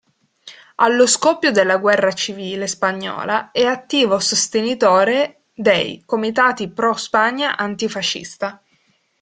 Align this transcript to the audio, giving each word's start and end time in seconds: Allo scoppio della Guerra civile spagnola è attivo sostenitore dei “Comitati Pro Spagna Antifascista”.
Allo 0.77 1.05
scoppio 1.05 1.51
della 1.51 1.77
Guerra 1.77 2.11
civile 2.11 2.65
spagnola 2.65 3.51
è 3.51 3.65
attivo 3.65 4.17
sostenitore 4.17 5.43
dei 5.53 6.01
“Comitati 6.07 6.69
Pro 6.71 6.93
Spagna 6.95 7.55
Antifascista”. 7.55 8.63